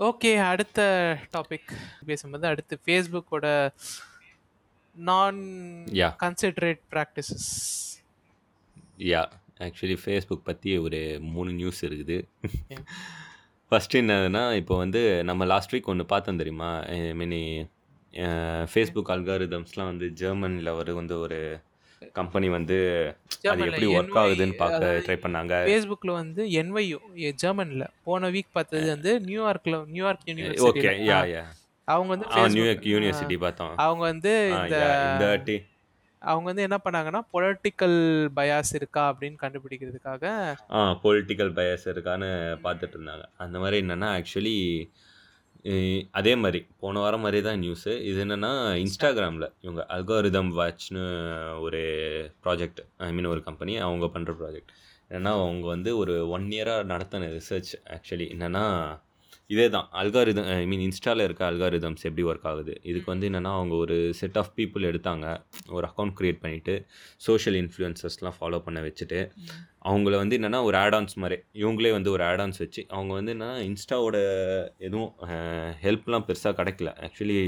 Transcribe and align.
Okay. 0.00 0.30
அடுத்த 0.48 0.80
topic 1.34 1.70
பேசும்போது 2.06 2.46
அடுத்து 2.46 2.74
Facebookஓட 2.86 3.46
நான் 4.96 5.38
yeah! 6.00 6.14
Considerate 6.22 6.80
practices. 6.92 7.48
Yeah! 9.10 9.32
Actually 9.58 9.96
Facebook 10.06 10.40
பத்தி 10.42 10.78
ஒரு 10.78 11.00
3 11.34 11.52
நியூஸ் 11.52 11.80
இருக்குது. 11.86 12.16
ஓகே. 12.46 12.78
ஃபர்ஸ்ட் 13.72 13.96
என்னதுன்னா, 13.96 14.44
இப்போ 14.56 14.76
வந்து 14.76 15.02
நம்ம 15.24 15.44
லாஸ்ட் 15.44 15.74
வீக் 15.74 15.90
ஒண்ணு 15.92 16.04
பார்த்தோம் 16.04 16.36
தெரியுமா? 16.36 16.70
ஐ 16.94 16.98
மீனி 17.12 17.42
Facebook 18.74 19.08
அல்காரிதம்ஸ்லாம் 19.14 19.90
வந்து 19.92 20.06
ஜெர்மன்ல 20.20 20.72
ஒரு 20.74 20.94
வந்து 20.94 21.18
ஒரு 21.18 21.40
கம்பெனி 22.12 22.48
வந்து 22.48 22.76
அது 23.44 23.64
எப்படி 23.64 23.86
ஒர்க் 23.88 24.18
ஆகுதுன்னு 24.20 24.52
பார்க்க 24.54 24.86
ட்ரை 25.06 25.16
பண்ணாங்க. 25.16 25.54
Facebookல 25.66 26.12
வந்து 26.12 26.44
NYU 26.62 26.98
எ 27.22 27.32
ஜெர்மன்ல. 27.42 27.84
போன 28.04 28.30
வீக் 28.30 28.52
பார்த்தது 28.52 28.86
வந்து 28.88 29.18
நியூயார்க்ல 29.18 29.86
நியூயார்க் 29.86 30.24
ஓகே. 30.24 30.30
யூனிவர்சிட்டில. 30.30 31.10
ஆ. 31.10 31.22
யாஹ்! 31.22 31.28
யாஹ்! 31.28 31.50
அவங்க 31.88 32.08
வந்து 32.08 32.26
நியூயார்க் 32.48 32.84
யூனிவர்சிட்டி 32.86 33.38
பார்த்தோம். 33.38 33.76
அவங்க 33.76 34.02
வந்து 34.02 34.32
இந்த 34.62 34.76
அவங்க 36.22 36.44
வந்து 36.44 36.62
என்ன 36.62 36.78
பண்ணாங்கன்னா, 36.84 37.20
பொலிட்டிக்கல் 37.32 37.98
பயாஸ் 38.36 38.74
இருக்கா 38.74 39.02
அப்படின்னு 39.12 39.36
கண்டுபிடிக்கிறதுக்காக 39.42 40.24
ஆ 40.70 41.00
பொலிட்டிக்கல் 41.02 41.52
பயாஸ் 41.52 41.86
இருக்கான்னு. 41.86 42.30
பார்த்துட்டு 42.64 42.96
இருந்தாங்க. 42.96 43.24
அந்த 43.36 43.58
மாரி 43.58 43.80
என்னன்னா, 43.80 44.08
ஆக்சுவலி 44.16 44.56
அதே 46.10 46.36
மாதிரி 46.36 46.66
போன 46.78 47.00
வாரம் 47.00 47.20
மாதிரி 47.20 47.42
தான் 47.42 47.60
நியூஸு. 47.60 48.00
இது 48.00 48.24
என்னென்னா 48.24 48.52
இன்ஸ்டாகிராமில் 48.82 49.52
இவங்க 49.60 49.86
அல்காரிதம் 49.88 50.52
வாட்ச்னு 50.58 51.04
ஒரு 51.60 51.80
ப்ராஜெக்ட் 52.44 52.80
ஐ 52.96 53.12
மீன் 53.12 53.24
ஒரு 53.24 53.42
கம்பெனி 53.42 53.76
அவங்க 53.76 54.06
பண்ணுற 54.06 54.34
ப்ராஜெக்ட். 54.40 54.70
என்னன்னா, 55.10 55.32
அவங்க 55.42 55.66
வந்து 55.66 55.96
ஒரு 55.96 56.28
ஒன் 56.28 56.42
இயராக 56.42 56.84
நடத்தின 56.84 57.40
ரிசர்ச் 57.40 57.70
ஆக்சுவலி 57.84 58.26
என்னன்னா, 58.34 59.00
இதே 59.46 59.68
தான் 59.68 59.88
அல்காரிதம் 59.92 60.56
ஐ 60.56 60.66
மீன் 60.66 60.90
இன்ஸ்டாவில் 60.90 61.22
இருக்க 61.22 61.50
அல்காரிதம்ஸ் 61.50 62.02
எப்படி 62.02 62.24
ஒர்க் 62.24 62.46
ஆகுது. 62.46 62.80
இதுக்கு 62.82 63.10
வந்து 63.10 63.28
என்னென்னா 63.28 63.52
அவங்க 63.54 63.74
ஒரு 63.74 64.14
செட் 64.14 64.38
ஆஃப் 64.38 64.52
பீப்புள் 64.56 64.86
எடுத்தாங்க. 64.90 65.42
ஒரு 65.68 65.88
அக்கௌண்ட் 65.88 66.14
க்ரியேட் 66.20 66.42
பண்ணிவிட்டு 66.42 66.84
சோஷியல் 67.16 67.58
இன்ஃப்ளூயன்சர்ஸ்லாம் 67.60 68.32
ஃபாலோ 68.40 68.58
பண்ண 68.58 68.80
வச்சுட்டு, 68.80 69.30
அவங்கள 69.82 70.14
வந்து 70.20 70.36
என்னன்னா 70.38 70.58
ஒரு 70.68 70.76
ஆட் 70.80 70.94
ஆன்ஸ் 70.96 71.14
மாரி 71.22 71.36
இவங்களே 71.60 71.90
வந்து 71.96 72.10
ஒரு 72.14 72.22
ஆட் 72.28 72.42
ஆன்ஸ் 72.44 72.60
வச்சு, 72.62 72.82
அவங்க 72.96 73.12
வந்து 73.18 73.32
என்னன்னா 73.34 73.56
இன்ஸ்டாவோட 73.68 74.16
எதுவும் 74.86 75.12
ஹெல்ப்லாம் 75.84 76.26
பெருசா 76.28 76.50
கிடைக்கல. 76.58 76.90
ஆக்சுவலி 77.06 77.38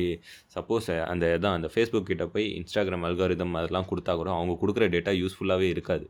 சப்போஸ் 0.55 0.89
அந்த 1.13 1.25
இதான் 1.37 1.57
அந்த 1.59 1.71
Facebook 1.75 2.05
கிட்ட 2.11 2.27
போய் 2.35 2.47
Instagram 2.63 3.05
அல்காரிதம் 3.09 3.59
அதெல்லாம் 3.61 3.89
குடுத்தா 3.91 4.15
கூட, 4.21 4.31
அவங்க 4.39 4.57
குடுக்குற 4.63 4.89
டேட்டா 4.95 5.15
யூஸ்ஃபுல்லாவே 5.23 5.69
இருக்காது. 5.75 6.07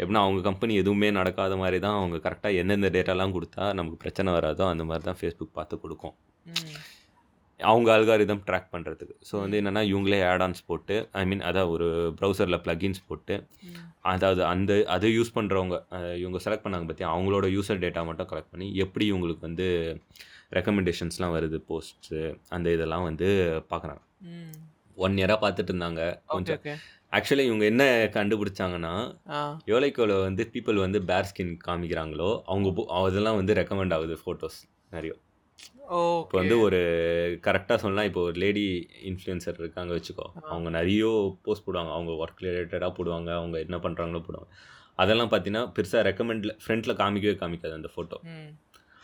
எப்படின்னா, 0.00 0.24
அவங்க 0.26 0.42
கம்பெனி 0.48 0.74
எதுவுமே 0.82 1.10
நடக்காத 1.20 1.56
மாரி 1.62 1.80
தான் 1.86 1.98
அவங்க 2.00 2.18
கரெக்ட்டா 2.28 2.52
எந்தெந்த 2.62 2.90
டேட்டாலாம் 2.98 3.36
குடுத்தா 3.38 3.66
நமக்கு 3.80 4.02
பிரச்சனை 4.04 4.38
வராதோ, 4.38 4.66
அந்த 4.74 4.86
மாரி 4.90 5.04
தான் 5.10 5.20
Facebook 5.24 5.52
பார்த்து 5.60 5.82
குடுக்கும். 5.84 6.16
அவங்க 7.68 7.88
அல்காரிதம் 7.94 8.42
ட்ராக் 8.46 8.68
பண்றதுக்கு. 8.72 9.14
ஸோ 9.28 9.34
வந்து. 9.40 9.56
என்னன்னா, 9.60 9.82
இவங்களே 9.90 10.20
ஆட் 10.28 10.44
ஆன்ஸ் 10.46 10.62
போட்டு 10.66 10.96
ஐ 11.14 11.24
மீன் 11.24 11.42
அதான் 11.48 11.70
ஒரு 11.74 11.86
ப்ரௌசர்ல 12.18 12.58
பிளக்கின்ஸ் 12.64 13.00
போட்டு. 13.08 13.36
அதாவது 14.10 14.42
அந்த 14.46 14.72
அத 14.88 15.06
யூஸ் 15.16 15.32
பண்றவங்க 15.34 15.76
அ 15.96 16.00
இவங்க 16.22 16.38
செலக்ட் 16.46 16.64
பண்ணாங்க 16.66 16.86
பார்த்தியா, 16.88 17.10
அவங்களோட 17.14 17.46
யூசர் 17.56 17.82
டேட்டா 17.84 18.02
மட்டும் 18.10 18.30
கலெக்ட் 18.32 18.52
பண்ணி, 18.54 18.68
எப்படி 18.84 19.06
இவங்களுக்கு 19.12 19.46
வந்து 19.48 19.66
ரெக்கமெண்டேஷன்ஸ்லாம் 20.52 21.34
வருது 21.36 21.58
போஸ்ட்ஸு 21.68 22.20
அந்த 22.50 22.68
இதெல்லாம் 22.72 23.06
வந்து 23.06 23.28
பார்க்குறாங்க. 23.72 24.02
ம். 24.32 24.54
1 24.98 25.20
இயரா 25.20 25.36
பார்த்துட்டு 25.44 25.72
இருந்தாங்க. 25.72 26.02
கொஞ்சம். 26.32 26.62
ஆக்சுவலி 27.12 27.44
இவங்க 27.48 27.64
என்ன 27.72 27.84
கண்டுபிடிச்சாங்கன்னா, 28.16 28.94
எவ்வளோ 29.68 29.88
வந்து 30.22 30.44
பீப்பிள் 30.54 30.84
வந்து 30.86 31.00
பேர் 31.10 31.28
ஸ்கின் 31.30 31.54
காமிக்கிறாங்களோ, 31.68 32.30
அவங்க 32.46 32.70
போ 32.72 32.84
அதெல்லாம் 33.00 33.40
வந்து 33.40 33.58
ரெக்கமெண்ட் 33.60 33.96
ஆகுது 33.98 34.16
ஃபோட்டோஸ் 34.22 34.60
நெறைய. 34.92 35.14
இப்போ 35.90 36.38
வந்து. 36.38 36.60
ஒரு 36.60 36.76
கரெக்ட்டா 37.42 37.78
சொல்லணும்னா, 37.82 38.04
இப்போ 38.04 38.20
ஒரு 38.20 38.32
லேடி 38.32 38.88
இன்ஃப்ளூயன்சர் 39.04 39.58
இருக்காங்க 39.58 39.94
வச்சுக்கோ. 39.94 40.38
அவங்க 40.42 40.82
நெறைய 40.82 41.36
போஸ்ட் 41.42 41.68
போடுவாங்க. 41.68 41.92
அவங்க 41.92 42.12
ஒர்க் 42.12 42.42
ரிலேட்டடா 42.42 42.92
போடுவாங்க. 42.98 43.34
அவங்க 43.34 43.58
என்ன 43.58 43.76
பண்றாங்களோ 43.76 44.22
போடுவாங்க. 44.22 44.48
அதெல்லாம் 44.94 45.30
பார்த்தீங்கன்னா, 45.30 45.72
பெருசா 45.78 46.00
ரெக்கமெண்ட்ல 46.06 46.58
ஃப்ரண்ட்ல 46.66 46.94
காமிக்கவே 46.94 47.34
காமிக்காது 47.34 47.72
அந்த 47.72 47.88
ஃபோட்டோ. 47.96 48.20
ம். 48.22 48.58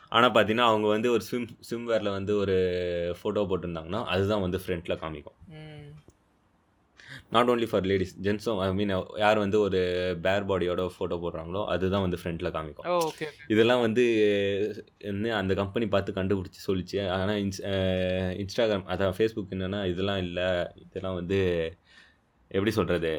ஆனா 0.09 0.31
பார்த்தீங்கன்னா, 0.31 0.67
அவங்க 0.67 0.89
வந்து 0.89 1.11
ஒரு 1.11 1.21
ஸ்விம் 1.21 1.49
ஸ்விம் 1.61 1.89
வேர்ல 1.89 2.11
வந்து 2.11 2.37
ஒரு 2.37 2.53
ஃபோட்டோ 3.23 3.37
போட்டிருந்தாங்கன்னா, 3.37 4.05
அதுதான் 4.05 4.41
வந்து 4.41 4.61
ஃப்ரண்ட்ல 4.67 4.97
காமிக்கும். 4.97 5.55
நாட் 7.35 7.51
ஒன்லி 7.53 7.69
ஃபார் 7.71 7.87
லேடீஸ் 7.91 8.15
ஜென்ட்ஸும் 8.27 8.61
ஐ 8.65 8.69
மீன் 8.79 8.93
யார் 9.25 9.39
வந்து 9.45 9.59
ஒரு 9.67 9.81
பேர் 10.27 10.47
பாடியோட 10.51 10.85
ஃபோட்டோ 10.97 11.19
போடுறாங்களோ, 11.25 11.63
அதுதான் 11.75 12.05
வந்து 12.07 12.21
ஃப்ரண்ட்ல 12.23 12.51
காமிக்கும். 12.57 12.89
இதெல்லாம் 13.55 13.85
வந்து 13.87 14.05
என்ன 15.11 15.35
அந்த 15.41 15.55
கம்பெனி 15.63 15.89
பார்த்து 15.95 16.19
கண்டுபிடிச்சு 16.21 16.63
சொல்லுச்சு. 16.69 17.01
ஆனா 17.19 17.35
இன்ஸ் 17.45 17.61
Instagram 18.45 18.85
அதான் 18.95 19.19
Facebook 19.21 19.51
என்னன்னா, 19.57 19.83
இதெல்லாம் 19.93 20.23
இல்ல. 20.27 20.41
இதெல்லாம் 20.87 21.19
வந்து 21.21 21.41
எப்படி 22.51 22.73
சொல்றது? 22.81 23.13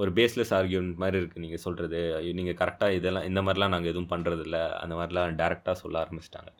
ஒரு 0.00 0.10
பேஸ்லெஸ் 0.16 0.52
ஆர்கியூமென்ட் 0.56 0.98
மாரி 1.02 1.18
இருக்கு 1.20 1.44
நீங்க 1.44 1.58
சொல்றது. 1.64 2.00
நீங்க 2.38 2.52
கரெக்ட்டா 2.60 2.88
இதெல்லாம் 2.98 3.26
இந்த 3.28 3.40
மாரிலாம் 3.46 3.74
நாங்க 3.74 3.88
எதுவும் 3.92 4.10
பண்றதில்ல. 4.12 4.58
அந்த 4.82 4.94
மாரிலாம் 4.98 5.38
டைரக்ட்டா 5.40 5.72
சொல்ல 5.82 5.96
ஆரம்பிச்சுட்டாங்க. 6.04 6.50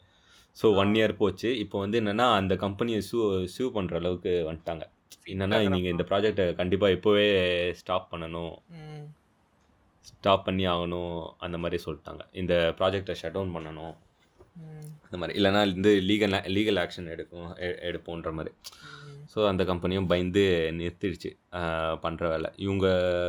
ஸோ. 0.57 0.65
1 0.79 0.93
இயர் 0.99 1.13
போச்சு. 1.21 1.49
இப்போ 1.63 1.77
வந்து 1.83 1.99
என்னன்னா, 2.01 2.27
அந்த 2.39 2.53
கம்பெனிய 2.63 2.97
சூ 3.09 3.19
சூ 3.55 3.65
பண்ற 3.75 3.95
அளவுக்கு 4.01 4.31
வந்துட்டாங்க. 4.49 4.85
என்னன்னா, 5.33 5.57
நீங்க 5.65 5.87
Instagram 5.87 5.93
இந்த 5.93 6.03
ஆ. 6.05 6.09
ப்ராஜெக்ட்ட 6.09 6.43
கண்டிப்பா 6.53 6.89
இப்பவே 6.89 7.25
ஸ்டாப் 7.79 8.11
பண்ணணும். 8.11 8.53
ஸ்டாப் 10.09 10.45
பண்ணி 10.45 10.65
ஆகணும். 10.67 11.15
அந்த 11.39 11.57
மாரி 11.57 11.77
சொல்ட்டாங்க. 11.85 12.21
இந்த 12.33 12.53
ப்ராஜெக்ட்ட 12.79 13.15
ஷட் 13.21 13.31
டவுன் 13.31 13.55
பண்ணணும். 13.55 13.95
அந்த 15.05 15.17
மாரி. 15.17 15.33
இல்லன்னா 15.33 15.61
வந்து 15.69 15.91
லீகல் 16.01 16.35
லீகல் 16.55 16.79
ஆக்ஷன் 16.81 17.07
எடுக்கும் 17.07 17.49
எடுப்போன்ற 17.83 18.31
மாரி. 18.31 18.51
ம். 18.87 19.19
ஸோ 19.33 19.47
அந்த 19.47 19.63
கம்பெனியும் 19.63 20.07
பயந்து 20.07 20.43
நிறுத்திடுச்சு. 20.77 21.29
அ 21.51 21.61
பண்ற 21.97 22.29
வேல. 22.29 22.47
இவங்க 22.57 22.85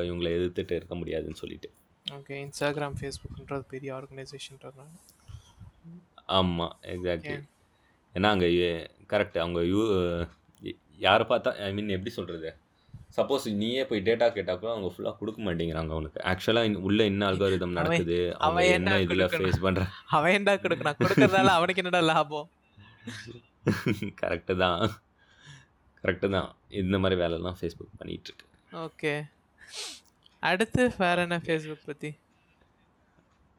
இவங்கள 0.09 0.29
எதிர்த்துட்டு 0.37 0.77
இருக்க 0.79 0.95
முடியாதுன்னு 0.95 1.37
சொல்லிட்டு. 1.37 1.71
ஓகே. 2.07 2.37
Instagram, 2.45 2.93
Facebookன்றது 3.01 3.65
பெரிய 3.69 3.91
ஆர்கனைசேஷன்றதுனால. 3.95 4.91
ஆமா. 6.39 6.67
ஓகே. 6.75 6.91
எக்ஸாக்ட்லி. 6.95 7.37
ஏன்னா 8.15 8.29
அங்க 8.29 8.47
கரெக்ட். 9.11 9.39
அவங்க 9.39 9.61
ய 9.67 9.77
யார 11.01 11.21
பார்த்தா 11.31 11.51
ஐ 11.67 11.73
மீன் 11.73 11.89
எப்படி 11.89 12.11
சொல்றது? 12.11 12.51
சப்போஸ் 13.17 13.45
நீயே 13.53 13.85
போய் 13.85 14.03
டேட்டா 14.03 14.33
கேட்டா 14.33 14.55
கூட 14.55 14.71
அவங்க 14.73 14.89
ஃபுல்லா 14.95 15.13
குடுக்க 15.21 15.39
மாட்டேங்கிறாங்க 15.47 15.93
உனக்கு. 15.93 16.21
ஆக்சுவலா 16.23 16.81
உள்ள 16.81 17.05
என்ன 17.05 17.31
அல்காரிதம் 17.31 17.77
நடக்குது? 17.79 18.19
அவன் 18.39 18.65
என்ன 18.71 18.99
இதுல? 19.05 19.27
ஃபேஸ் 19.33 19.61
பண்ற 19.61 19.85
அவன் 20.07 20.33
ஏன்டா 20.33 20.55
குடுக்கணும்? 20.57 20.99
குடுக்கறதால 20.99 21.53
அவனுக்கு 21.59 21.83
என்னடா 21.83 22.01
லாபம்? 22.01 22.49
கரெக்ட்டு 24.21 24.57
தான். 24.57 24.83
கரெக்ட்டு 26.05 26.31
தான். 26.31 26.49
இந்த 26.81 26.99
மாரி 26.99 27.15
வேலைலாம் 27.15 27.59
Facebook 27.61 27.91
பண்ணிட்டு 27.99 28.31
இருக்கு. 28.31 28.47
ஓகே. 28.85 29.13
அடுத்து 30.43 30.93
வேற 30.99 31.23
என்ன 31.23 31.39
Facebook 31.47 31.81
பத்தி? 31.87 32.11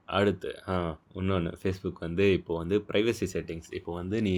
அடுத்து 0.07 0.63
ஆ 0.67 0.73
இன்னொன்னு 1.15 1.51
Facebook 1.63 1.97
வந்து 1.99 2.33
இப்போ 2.33 2.57
வந்து 2.57 2.77
பிரைவசி 2.89 3.27
செட்டிங்ஸ் 3.33 3.69
இப்போ 3.71 3.93
வந்து 3.93 4.21
நீ. 4.21 4.35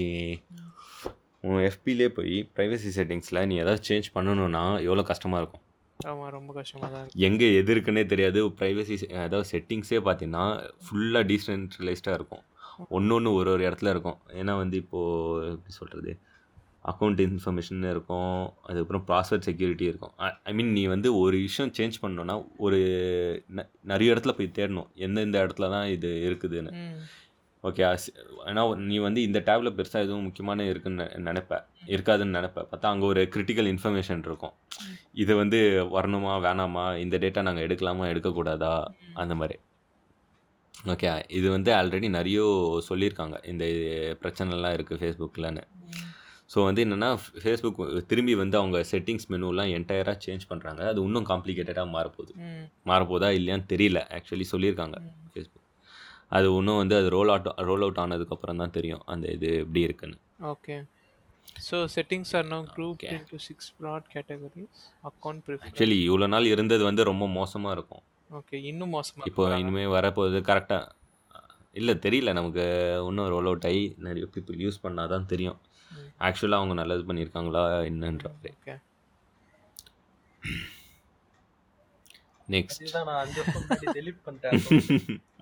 உன் 1.43 1.69
FBலயே 1.69 2.07
போய் 2.07 2.49
பிரைவசி 2.55 2.89
செட்டிங்ஸ்ல 2.95 3.45
நீ 3.45 3.55
ஏதாவது 3.55 3.83
சேஞ்ச் 3.87 4.07
பண்ணணும்னா, 4.15 4.81
எவ்வளோ 4.81 5.01
கஷ்டமா 5.01 5.37
இருக்கும். 5.37 5.63
ஆமா. 5.99 6.29
ரொம்ப 6.29 6.53
கஷ்டமா 6.53 6.87
தான். 6.87 7.07
எங்க 7.19 7.45
எது 7.45 7.75
இருக்குன்னே 7.75 8.05
தெரியாது. 8.05 8.45
பிரைவசி 8.59 8.93
செ 8.93 9.07
அதாவது 9.17 9.49
செட்டிங்ஸே 9.51 9.99
பார்த்தீங்கன்னா, 9.99 10.45
ஃபுல்லா 10.83 11.21
டீசென்ட்ரலைஸ்டா 11.23 12.13
இருக்கும். 12.13 12.43
ஒண்ணொண்ணு 12.91 13.33
ஒரு 13.33 13.51
ஒரு 13.51 13.69
இடத்துல 13.69 13.89
இருக்கும். 13.89 14.17
ஏன்னா 14.33 14.57
வந்து 14.57 14.77
இப்போ 14.77 14.99
எப்படி 15.45 15.71
சொல்றது? 15.71 16.13
அக்கவுண்ட் 16.85 17.19
இன்ஃபர்மேஷன் 17.19 17.89
இருக்கும். 17.89 18.53
அதுக்கப்புறம் 18.63 19.05
பாஸ்வேர்ட் 19.07 19.39
செக்யூரிட்டி 19.39 19.85
இருக்கும். 19.85 20.13
ஐ 20.43 20.53
மீன் 20.53 20.71
நீ 20.71 20.85
வந்து 20.85 21.19
ஒரு 21.19 21.37
விஷயம் 21.37 21.71
சேஞ்ச் 21.71 21.93
பண்ணணும்னா, 22.01 22.35
ஒரு 22.57 22.79
ந 23.55 23.61
நெறைய 23.87 24.13
இடத்துல 24.13 24.31
போய் 24.31 24.51
தேடணும். 24.55 24.87
எந்தெந்த 24.95 25.47
இடத்துல 25.47 25.69
தான் 25.69 25.87
இது 25.87 26.07
இருக்குதுன்னு. 26.29 26.73
ஓகே. 27.63 27.97
ஏன்னா 28.45 28.75
நீ 28.75 28.97
வந்து 28.97 29.21
இந்த 29.21 29.39
டேப்ல 29.39 29.69
பெருசா 29.69 29.93
எதுவும் 29.93 30.23
முக்கியமான 30.23 30.65
இருக்குன்னு 30.65 31.03
நெனைப்ப. 31.17 31.63
இருக்காதுன்னு 31.85 32.35
நெனைப்ப. 32.39 32.67
பார்த்தா 32.71 32.81
அங்க 32.81 33.05
ஒரு 33.05 33.29
கிரிட்டிக்கல் 33.33 33.69
இன்ஃபர்மேஷன் 33.73 34.19
இருக்கும். 34.19 34.53
இது 35.13 35.35
வந்து 35.35 35.59
வரணுமா? 35.91 36.33
வேணாமா? 36.47 36.97
இந்த 36.97 37.17
டேட்டா 37.17 37.41
நாங்க 37.41 37.61
எடுக்கலாமா? 37.61 38.07
எடுக்கக்கூடாதா? 38.13 38.83
அந்த 39.13 39.35
மாரி. 39.35 39.57
ஓகே. 40.87 41.23
இது 41.27 41.49
வந்து 41.49 41.71
ஆல்ரெடி 41.73 42.09
நெறைய 42.09 42.39
சொல்லியிருக்காங்க. 42.89 43.45
இந்த 43.45 43.65
பிரச்சனைலாம் 44.23 44.73
இருக்கு 44.73 44.95
Facebookலன்னு. 44.95 45.63
ம். 45.75 46.09
ஸோ 46.55 46.63
வந்து 46.63 46.85
என்னன்னா, 46.85 47.17
Facebook 47.43 48.05
திரும்பி 48.07 48.35
வந்து 48.35 48.57
அவங்க 48.57 48.83
செட்டிங்ஸ் 48.91 49.29
மெனுலாம் 49.29 49.71
என்டையரா 49.77 50.17
சேஞ்ச் 50.25 50.41
பண்றாங்க. 50.47 50.87
அது 50.87 51.03
இன்னும் 51.03 51.25
காம்ப்ளிகேட்டடா 51.25 51.85
மாறப்போகுது. 51.93 52.33
மாறப்போதா 52.85 53.29
இல்லையான்னு 53.39 53.65
தெரியல. 53.69 54.01
ஆக்சுவலி 54.11 54.45
சொல்லியிருக்காங்க 54.51 54.97
ம். 54.99 55.11
அது 56.37 56.47
இன்னும் 56.57 56.79
வந்து 56.81 56.95
அது 56.99 57.09
ரோல் 57.15 57.31
அவுட் 57.33 57.49
ரோல் 57.69 57.83
அவுட் 57.85 58.01
ஆனதுக்கப்புறம் 58.03 58.61
தான் 58.61 58.75
தெரியும். 58.77 59.03
அந்த 59.13 59.25
இது 59.37 59.49
எப்படி 59.63 59.81
இருக்குன்னு. 59.87 60.17
Okay. 60.53 60.75
So 61.67 61.77
settings 61.95 62.29
are 62.37 62.45
now 62.51 62.59
grouped 62.75 63.03
okay. 63.03 63.09
into 63.15 63.37
6 63.47 63.65
broad 63.79 64.03
categories. 64.13 64.77
Account 65.09 65.39
preference. 65.47 65.65
Actually 65.67 65.97
இவ்வளோ 66.07 66.27
நாள் 66.33 66.51
இருந்தது 66.53 66.83
வந்து 66.89 67.03
ரொம்ப 67.09 67.25
மோசமா 67.39 67.71
இருக்கும். 67.77 68.03
ஓகே. 68.29 68.57
இன்னும் 68.71 68.93
மோசமா 68.95 69.25
இப்போ 69.29 69.41
போறாங்க. 69.41 69.63
இனிமே 69.63 69.85
வரப்போகுது 69.95 70.39
கரெக்ட்டா 70.49 70.79
இல்லை 71.79 71.93
தெரியல 72.05 72.33
நமக்கு 72.39 72.63
இன்னும் 73.09 73.29
ரோல் 73.33 73.49
அவுட் 73.51 73.67
ஆகி 73.69 73.83
நிறைய 74.07 74.25
பீப்புள் 74.35 74.57
யூஸ் 74.65 74.83
பண்ணால் 74.85 75.13
தான் 75.13 75.29
தெரியும். 75.33 75.59
ஆக்சுவலாக 76.27 76.61
அவங்க 76.61 76.75
நல்லது 76.79 77.03
பண்ணியிருக்காங்களா 77.09 77.63
என்னன்ற 77.89 78.27
ஓகே 78.53 78.75
நெக்ஸ்ட் 82.47 82.95
நான் 83.09 83.19
அஞ்சு 83.23 83.41
delete 83.97 84.19
பண்ணிட்டேன் 84.25 84.57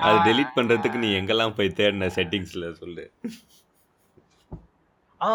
அது 0.00 0.18
டெலீட் 0.28 0.56
பண்ணுறதுக்கு 0.56 0.98
நீ 0.98 1.10
எங்கெல்லாம் 1.20 1.56
போய் 1.56 1.76
தேடின 1.80 2.10
செட்டிங்ஸில் 2.18 2.66
சொல்லு. 2.72 3.04
ஆ 5.20 5.30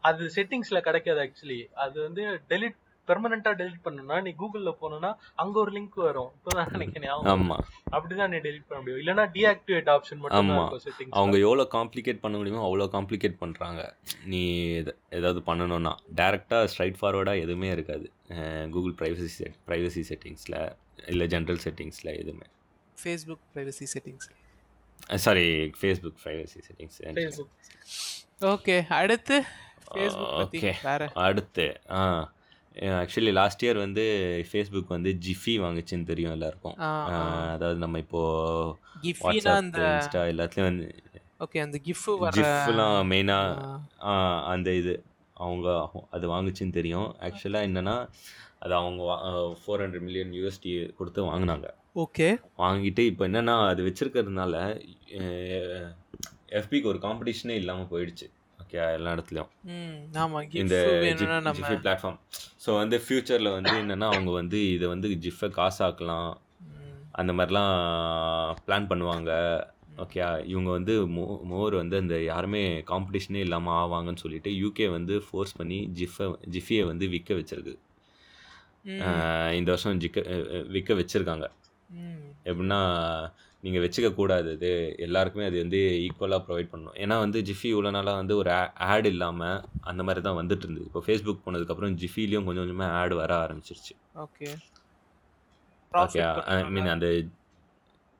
அது 0.00 0.24
செட்டிங்ஸ்ல 0.36 0.80
கிடைக்காது 0.80 1.20
ஆக்சுவலி 1.20 1.60
அது 1.74 1.96
வந்து 2.02 2.22
டெலிட் 2.48 2.78
பெர்மனண்டா 3.10 3.52
டெலிட் 3.54 3.84
பண்ணணும்னா 3.84 4.22
நீ 4.22 4.34
கூகுள்ல 4.38 4.72
போனோம்னா 4.80 5.10
அங்க 5.36 5.58
ஒரு 5.60 5.72
லிங்க் 5.72 5.98
வரும். 6.00 6.30
இப்பதான் 6.36 6.70
நினைக்கிறேன். 6.70 7.10
ஆமாம் 7.32 7.64
அப்படிதான் 7.90 8.28
நீ 8.28 8.36
டெலிட் 8.38 8.66
பண்ண 8.68 8.80
முடியும். 8.80 9.00
இல்லனா 9.00 9.24
டீஆக்டிவேட் 9.30 9.90
ஆப்ஷன் 9.90 10.16
மட்டும் 10.16 10.40
தான் 10.40 10.50
ஆமா. 10.50 10.58
இருக்கும் 10.58 10.84
செட்டிங்ஸ் 10.84 11.10
அவங்க 11.10 11.38
எவ்வளோ 11.38 11.68
காம்ப்ளிகேட் 11.72 12.20
பண்ண 12.20 12.36
முடியுமோ 12.36 12.64
அவ்வளோ 12.66 12.88
காம்ப்ளிகேட் 12.92 13.36
பண்ணுறாங்க 13.40 13.80
நீ 14.24 14.42
எத- 14.74 14.96
ஏதாவது 15.10 15.42
பண்ணணும்னா 15.46 15.92
டேரெக்டாக 16.16 16.68
ஸ்ட்ரைட் 16.72 17.00
ஃபார்வர்டாக 17.00 17.40
எதுவுமே 17.40 17.70
இருக்காது. 17.70 18.06
கூகுள் 18.70 18.94
ப்ரைவசி 18.94 19.28
செட் 19.34 19.56
ப்ரைவசி 19.66 20.02
செட்டிங்ஸில் 20.08 20.58
இல்லை 21.06 21.26
ஜென்ரல் 21.26 21.62
செட்டிங்ஸில் 21.64 22.16
எதுவுமே. 22.16 22.48
Facebook 22.98 23.44
privacy 23.54 23.86
settings 23.94 24.28
sorry 25.18 25.44
Facebook 25.80 26.18
privacy 26.24 26.60
settings 26.66 26.98
Facebook 27.16 27.52
okay 28.46 28.86
அடுத்து 28.94 29.36
ஓகே 30.40 30.72
வேற. 30.82 31.10
அடுத்து 31.20 31.64
ஆ. 31.90 32.02
ஆக்சுவலி 33.00 33.32
லாஸ்ட் 33.38 33.62
இயர் 33.64 33.78
வந்து 33.84 34.04
ஃபேஸ்புக் 34.48 34.94
வந்து 34.96 35.10
ஜிஃபி 35.26 35.54
வாங்குச்சுன்னு 35.64 36.10
தெரியும் 36.10 36.34
எல்லாருக்கும். 36.36 36.76
அதாவது 37.54 37.78
நம்ம 37.84 37.98
இப்போ 38.04 38.22
வாட்ஸ்அப் 39.24 39.78
இன்ஸ்டா 39.92 40.22
எல்லாத்துலேயும் 40.32 40.70
வந்து 40.70 40.88
ஓகே 41.44 41.58
அந்த 41.66 41.76
கிஃப் 41.86 42.06
வர 42.22 42.32
ஜிஃப்லாம் 42.38 42.96
மெயினாக 43.12 44.16
அந்த 44.52 44.70
இது 44.80 44.94
அவங்க 45.44 45.68
அது 46.16 46.26
வாங்குச்சுன்னு 46.34 46.76
தெரியும். 46.78 47.08
ஆக்சுவலாக 47.26 47.68
என்னன்னா 47.68 47.96
அது 48.64 48.74
அவங்க 48.80 49.02
ஃபோர் 49.60 49.82
ஹண்ட்ரட் 49.82 50.06
மில்லியன் 50.06 50.34
யூஎஸ்டி 50.38 50.72
கொடுத்து 50.98 51.20
வாங்கினாங்க. 51.30 51.68
ஓகே 52.04 52.28
வாங்கிட்டு 52.62 53.02
இப்போ 53.10 53.24
என்னன்னா 53.28 53.54
அது 53.70 53.80
வச்சிருக்கிறதுனால 53.86 54.54
எஃபிக்கு 56.60 56.90
ஒரு 56.92 57.00
காம்படிஷனே 57.06 57.56
இல்லாமல் 57.62 57.90
போயிடுச்சு. 57.92 58.26
எல்லா 58.98 59.12
இடத்துலையும். 59.16 59.50
இந்த 60.62 60.76
ஜிஃபி 61.58 61.76
பிளாட்ஃபார்ம் 61.84 62.18
ஸோ 62.64 62.70
வந்து 62.82 62.96
ஃப்யூச்சரில் 63.04 63.54
வந்து 63.56 63.74
என்னென்னா 63.82 64.08
அவங்க 64.14 64.30
வந்து 64.40 64.60
இதை 64.76 64.88
வந்து 64.94 65.10
ஜிஃபை 65.26 65.50
காசாக்கலாம். 65.58 66.32
அந்த 67.20 67.32
மாதிரிலாம் 67.38 67.74
பிளான் 68.66 68.88
பண்ணுவாங்க. 68.92 69.30
ஓகே 70.04 70.20
இவங்க 70.52 70.70
வந்து 70.76 70.94
மோ 71.16 71.24
மோர் 71.50 71.74
வந்து 71.80 71.96
அந்த 72.02 72.16
யாருமே 72.22 72.62
காம்படிஷனே 72.90 73.40
இல்லாமல் 73.46 73.78
ஆவாங்கன்னு 73.80 74.22
சொல்லிட்டு 74.24 74.50
யூகே 74.62 74.86
வந்து 74.96 75.14
ஃபோர்ஸ் 75.26 75.56
பண்ணி 75.58 75.78
ஜிஃபை 76.00 76.26
ஜிஃபியை 76.56 76.84
வந்து 76.90 77.06
விற்க 77.14 77.34
வச்சிருக்கு. 77.40 77.74
இந்த 79.58 79.68
வருஷம் 79.72 80.00
ஜிக்க 80.04 80.18
விற்க 80.74 80.94
வச்சிருக்காங்க. 81.00 81.46
எப்படின்னா 82.50 82.80
நீங்கள் 83.64 83.82
வச்சுக்க 83.84 84.08
கூடாது 84.18 84.50
இது. 84.56 84.70
எல்லாருக்குமே 85.06 85.46
அது 85.48 85.56
வந்து 85.64 85.80
ஈக்குவலாக 86.04 86.42
ப்ரொவைட் 86.46 86.70
பண்ணணும். 86.72 86.96
ஏன்னா 87.02 87.16
வந்து 87.24 87.38
ஜிஃபி 87.48 87.68
இவ்வளோ 87.74 87.90
நாளாக 87.96 88.20
வந்து 88.22 88.36
ஒரு 88.42 88.52
ஆட் 88.92 89.08
இல்லாமல் 89.12 89.58
அந்த 89.90 90.02
மாதிரி 90.08 90.22
தான் 90.28 90.38
வந்துட்டு 90.40 90.64
இருந்தது. 90.66 90.86
இப்போ 90.90 91.02
ஃபேஸ்புக் 91.08 91.44
போனதுக்கப்புறம் 91.46 91.98
ஜிஃபிலையும் 92.02 92.46
கொஞ்சம் 92.48 92.64
கொஞ்சமாக 92.64 92.96
ஆட் 93.00 93.14
வர 93.22 93.32
ஆரம்பிச்சிருச்சு. 93.44 93.94
ஓகே 94.24 94.48
ஓகே 95.92 96.22
ஐ 96.54 96.56
மீன் 96.76 96.90
அந்த 96.94 97.06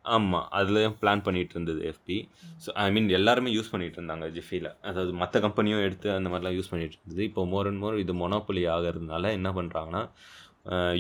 ஆமாம் 0.04 0.46
அதுலேயும் 0.58 0.94
பிளான் 1.00 1.22
பண்ணிட்டு 1.24 1.54
இருந்தது 1.56 1.80
எஃபி 1.90 2.16
ஸோ 2.64 2.68
ஐ 2.84 2.86
மீன் 2.94 3.08
எல்லாருமே 3.18 3.50
யூஸ் 3.56 3.72
பண்ணிட்டு 3.72 3.98
இருந்தாங்க 3.98 4.26
ஜிஃபியில் 4.36 4.68
அதாவது 4.90 5.12
மற்ற 5.22 5.40
கம்பெனியும் 5.44 5.82
எடுத்து 5.86 6.08
அந்த 6.18 6.28
மாதிரிலாம் 6.32 6.56
யூஸ் 6.58 6.70
பண்ணிட்டு 6.72 6.96
இருந்தது. 6.98 7.22
இப்போ 7.30 7.42
மோர் 7.52 7.68
அண்ட் 7.70 7.80
மோர் 7.82 7.96
இது 8.04 8.14
மொனோபொலி 8.22 8.62
ஆகிறதுனால 8.74 9.32
என்ன 9.38 9.50
பண்ணுறாங்கன்னா 9.58 10.02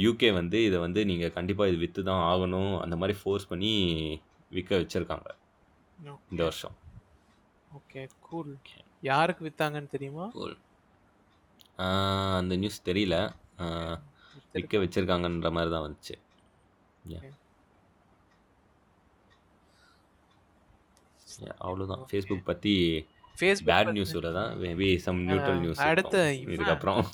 யூகே 0.04 0.28
வந்து 0.40 0.58
இதை 0.68 0.78
வந்து 0.84 1.00
நீங்கள் 1.10 1.34
கண்டிப்பாக 1.38 1.70
இது 1.70 1.78
விற்று 1.84 2.02
தான் 2.10 2.22
ஆகணும். 2.32 2.74
அந்த 2.84 2.94
மாதிரி 3.00 3.16
ஃபோர்ஸ் 3.20 3.50
பண்ணி 3.52 3.72
விற்க 4.50 4.76
வச்சுருக்காங்க. 4.76 5.30
இந்த 6.30 6.42
வருஷம். 6.42 6.76
ஓகே 7.78 8.08
கூல் 8.20 8.58
யாருக்கு 9.00 9.44
வித்தாங்கன்னு 9.46 9.88
தெரியுமா? 9.88 10.30
ஆஹ் 11.76 12.36
அந்த 12.36 12.56
நியூஸ் 12.56 12.82
தெரியல. 12.84 13.32
விற்க 14.52 14.78
வச்சுருக்காங்கன்ற 14.78 15.52
மாதிரி 15.52 15.70
தான் 15.70 15.84
வந்துச்சு. 15.86 16.18
அவ்வளோதான் 21.60 22.04
ஃபேஸ்புக் 22.10 22.44
பற்றி 22.44 23.06
ஃபேஸ்புக் 23.40 23.66
பேட் 23.66 23.92
நியூஸ் 23.92 24.12
தான் 24.12 24.58
மேபி 24.58 24.96
சம் 24.96 25.28
நியூட்ரல் 25.28 25.58
நியூஸ் 25.58 25.80
அடுத்து 25.80 26.32
இதுக்கப்புறம். 26.46 27.04